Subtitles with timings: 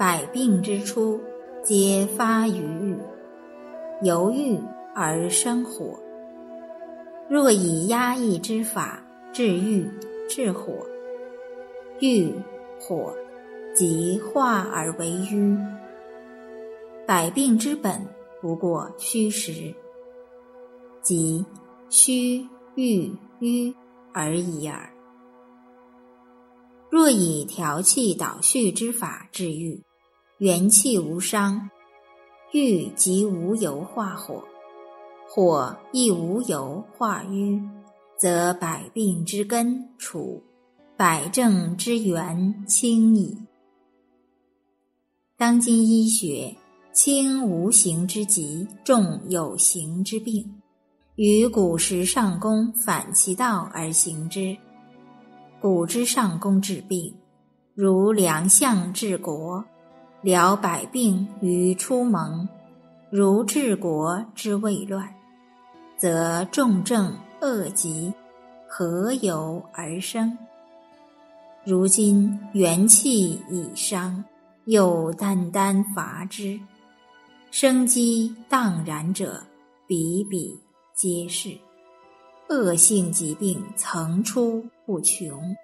[0.00, 1.20] 百病之初，
[1.62, 2.96] 皆发于郁，
[4.00, 4.58] 由郁
[4.94, 6.00] 而生火。
[7.28, 9.86] 若以压抑之法治郁
[10.26, 10.72] 治火，
[11.98, 12.32] 郁
[12.80, 13.14] 火
[13.74, 15.54] 即化而为瘀。
[17.06, 18.00] 百病之本
[18.40, 19.74] 不过虚实，
[21.02, 21.44] 即
[21.90, 23.76] 虚郁瘀
[24.14, 24.88] 而已耳。
[26.88, 29.78] 若以调气导蓄之法治郁，
[30.40, 31.68] 元气无伤，
[32.52, 34.42] 郁即无由化火，
[35.28, 37.60] 火亦无由化瘀，
[38.18, 40.42] 则百病之根除，
[40.96, 43.36] 百症之源清矣。
[45.36, 46.56] 当今医学
[46.94, 50.50] 轻无形之疾，重有形之病，
[51.16, 54.56] 与古时上工反其道而行之。
[55.60, 57.14] 古之上工治病，
[57.74, 59.62] 如良相治国。
[60.22, 62.46] 疗百病于初萌，
[63.10, 65.08] 如治国之未乱，
[65.96, 68.12] 则重症恶疾
[68.68, 70.36] 何由而生？
[71.64, 74.22] 如今元气已伤，
[74.66, 76.60] 又单单伐之，
[77.50, 79.42] 生机荡然者
[79.86, 80.60] 比比
[80.94, 81.56] 皆是，
[82.50, 85.56] 恶性疾病层出不穷，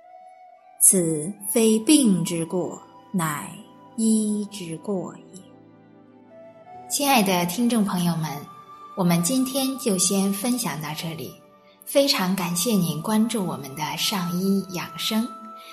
[0.80, 2.80] 此非病之过，
[3.12, 3.54] 乃。
[3.96, 5.42] 医之过也。
[6.88, 8.30] 亲爱的听众朋友们，
[8.96, 11.34] 我们今天就先分享到这里。
[11.84, 15.26] 非常感谢您关注我们的上医养生，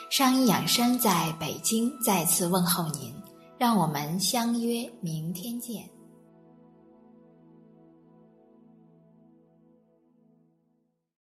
[0.10, 3.12] 上医养生在北京再次问候您，
[3.58, 5.93] 让我们相约明天见。